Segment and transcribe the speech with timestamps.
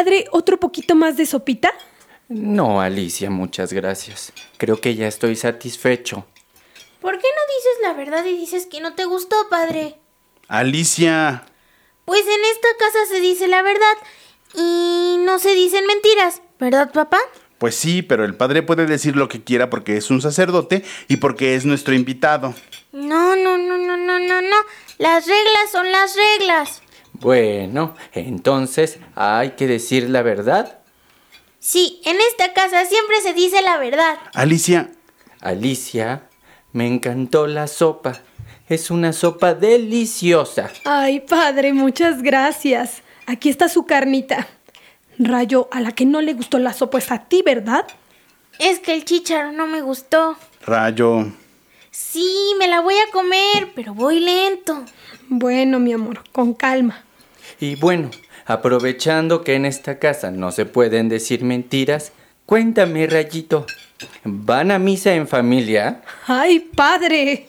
[0.00, 1.74] Padre, ¿otro poquito más de sopita?
[2.26, 4.32] No, Alicia, muchas gracias.
[4.56, 6.24] Creo que ya estoy satisfecho.
[7.02, 9.96] ¿Por qué no dices la verdad y dices que no te gustó, padre?
[10.48, 11.44] Alicia.
[12.06, 13.92] Pues en esta casa se dice la verdad
[14.54, 17.18] y no se dicen mentiras, ¿verdad, papá?
[17.58, 21.18] Pues sí, pero el padre puede decir lo que quiera porque es un sacerdote y
[21.18, 22.54] porque es nuestro invitado.
[22.92, 24.56] No, no, no, no, no, no, no.
[24.96, 26.80] Las reglas son las reglas.
[27.12, 30.78] Bueno, entonces hay que decir la verdad.
[31.58, 34.18] Sí, en esta casa siempre se dice la verdad.
[34.34, 34.90] Alicia.
[35.40, 36.22] Alicia,
[36.72, 38.20] me encantó la sopa.
[38.68, 40.70] Es una sopa deliciosa.
[40.84, 43.02] Ay, padre, muchas gracias.
[43.26, 44.46] Aquí está su carnita.
[45.18, 47.86] Rayo, a la que no le gustó la sopa es a ti, ¿verdad?
[48.58, 50.36] Es que el chícharo no me gustó.
[50.62, 51.26] Rayo.
[51.90, 54.84] Sí, me la voy a comer, pero voy lento.
[55.28, 57.04] Bueno, mi amor, con calma.
[57.58, 58.10] Y bueno,
[58.46, 62.12] aprovechando que en esta casa no se pueden decir mentiras,
[62.46, 63.66] cuéntame, Rayito,
[64.24, 66.02] ¿van a misa en familia?
[66.26, 67.48] ¡Ay, padre!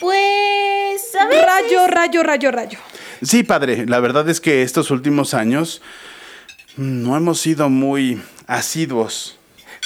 [0.00, 1.46] Pues, a veces...
[1.46, 2.78] Rayo, rayo, rayo, rayo.
[3.22, 5.82] Sí, padre, la verdad es que estos últimos años
[6.76, 9.37] no hemos sido muy asiduos.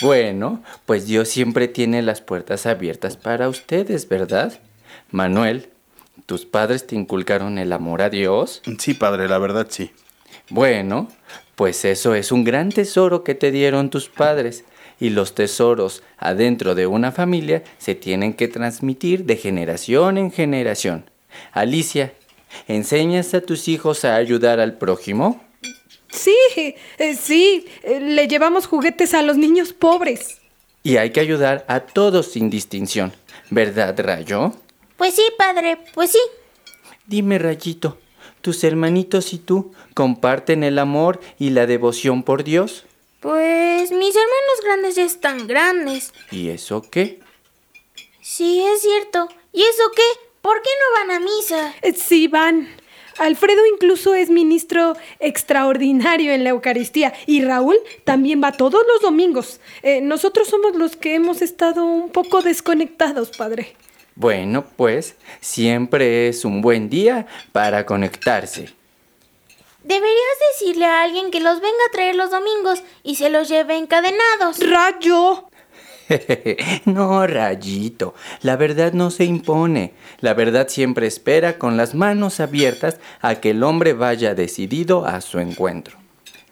[0.02, 4.52] Bueno, pues Dios siempre tiene las puertas abiertas para ustedes, ¿verdad?
[5.12, 5.68] Manuel,
[6.26, 8.62] ¿tus padres te inculcaron el amor a Dios?
[8.78, 9.92] Sí, padre, la verdad sí.
[10.50, 11.08] Bueno,
[11.54, 14.64] pues eso es un gran tesoro que te dieron tus padres.
[14.98, 21.10] Y los tesoros adentro de una familia se tienen que transmitir de generación en generación.
[21.52, 22.12] Alicia,
[22.66, 25.40] ¿enseñas a tus hijos a ayudar al prójimo?
[26.54, 30.38] Sí, eh, sí, eh, le llevamos juguetes a los niños pobres.
[30.82, 33.12] Y hay que ayudar a todos sin distinción,
[33.50, 34.52] ¿verdad, Rayo?
[34.96, 36.18] Pues sí, padre, pues sí.
[37.06, 37.98] Dime, Rayito,
[38.40, 42.84] ¿tus hermanitos y tú comparten el amor y la devoción por Dios?
[43.20, 46.12] Pues mis hermanos grandes ya están grandes.
[46.32, 47.20] ¿Y eso qué?
[48.20, 49.28] Sí, es cierto.
[49.52, 50.02] ¿Y eso qué?
[50.40, 51.74] ¿Por qué no van a misa?
[51.82, 52.68] Eh, Sí, van.
[53.18, 59.60] Alfredo incluso es ministro extraordinario en la Eucaristía y Raúl también va todos los domingos.
[59.82, 63.76] Eh, nosotros somos los que hemos estado un poco desconectados, padre.
[64.14, 68.70] Bueno, pues siempre es un buen día para conectarse.
[69.84, 73.76] Deberías decirle a alguien que los venga a traer los domingos y se los lleve
[73.76, 74.58] encadenados.
[74.60, 75.48] ¡Rayo!
[76.84, 79.94] no, Rayito, la verdad no se impone.
[80.20, 85.20] La verdad siempre espera con las manos abiertas a que el hombre vaya decidido a
[85.20, 85.96] su encuentro.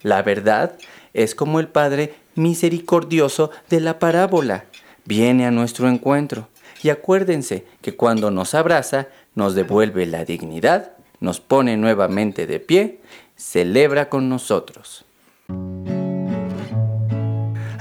[0.03, 0.77] La verdad
[1.13, 4.65] es como el Padre misericordioso de la parábola.
[5.05, 6.47] Viene a nuestro encuentro.
[6.83, 13.01] Y acuérdense que cuando nos abraza, nos devuelve la dignidad, nos pone nuevamente de pie,
[13.35, 15.05] celebra con nosotros.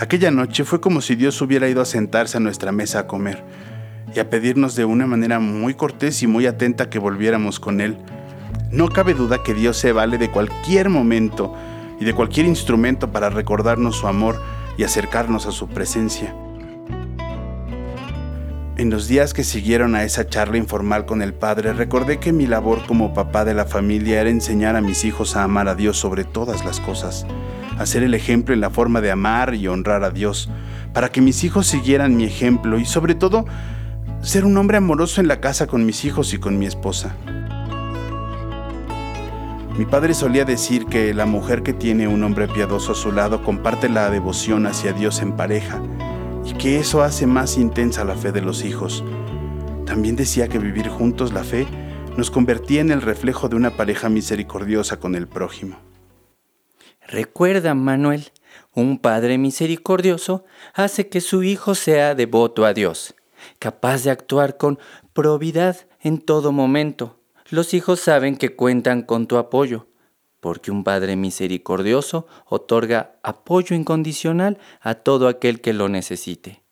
[0.00, 3.44] Aquella noche fue como si Dios hubiera ido a sentarse a nuestra mesa a comer
[4.14, 7.98] y a pedirnos de una manera muy cortés y muy atenta que volviéramos con Él.
[8.70, 11.54] No cabe duda que Dios se vale de cualquier momento
[12.00, 14.40] y de cualquier instrumento para recordarnos su amor
[14.78, 16.34] y acercarnos a su presencia.
[18.78, 22.46] En los días que siguieron a esa charla informal con el Padre, recordé que mi
[22.46, 25.98] labor como papá de la familia era enseñar a mis hijos a amar a Dios
[25.98, 27.26] sobre todas las cosas,
[27.80, 30.50] hacer el ejemplo en la forma de amar y honrar a Dios,
[30.92, 33.46] para que mis hijos siguieran mi ejemplo y sobre todo
[34.20, 37.16] ser un hombre amoroso en la casa con mis hijos y con mi esposa.
[39.78, 43.42] Mi padre solía decir que la mujer que tiene un hombre piadoso a su lado
[43.42, 45.80] comparte la devoción hacia Dios en pareja
[46.44, 49.02] y que eso hace más intensa la fe de los hijos.
[49.86, 51.66] También decía que vivir juntos la fe
[52.14, 55.89] nos convertía en el reflejo de una pareja misericordiosa con el prójimo.
[57.10, 58.30] Recuerda, Manuel,
[58.72, 63.16] un padre misericordioso hace que su hijo sea devoto a Dios,
[63.58, 64.78] capaz de actuar con
[65.12, 67.18] probidad en todo momento.
[67.48, 69.88] Los hijos saben que cuentan con tu apoyo,
[70.38, 76.62] porque un Padre misericordioso otorga apoyo incondicional a todo aquel que lo necesite.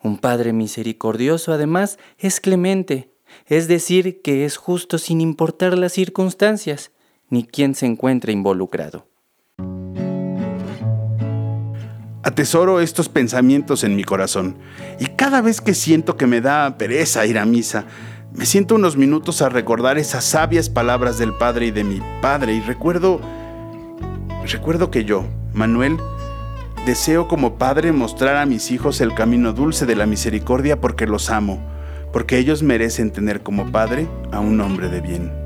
[0.00, 3.10] Un Padre misericordioso además es clemente,
[3.46, 6.92] es decir, que es justo sin importar las circunstancias
[7.30, 9.08] ni quién se encuentre involucrado.
[12.26, 14.56] Atesoro estos pensamientos en mi corazón
[14.98, 17.84] y cada vez que siento que me da pereza ir a misa,
[18.32, 22.54] me siento unos minutos a recordar esas sabias palabras del Padre y de mi Padre
[22.54, 23.20] y recuerdo,
[24.44, 25.24] recuerdo que yo,
[25.54, 25.98] Manuel,
[26.84, 31.30] deseo como Padre mostrar a mis hijos el camino dulce de la misericordia porque los
[31.30, 31.62] amo,
[32.12, 35.45] porque ellos merecen tener como Padre a un hombre de bien.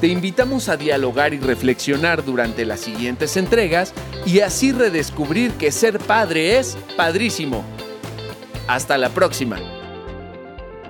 [0.00, 3.94] Te invitamos a dialogar y reflexionar durante las siguientes entregas
[4.26, 7.64] y así redescubrir que ser padre es padrísimo.
[8.68, 9.58] Hasta la próxima.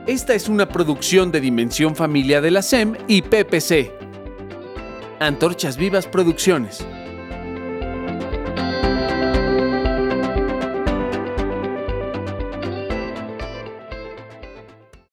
[0.09, 3.93] Esta es una producción de Dimensión Familia de la SEM y PPC.
[5.21, 6.85] Antorchas Vivas Producciones.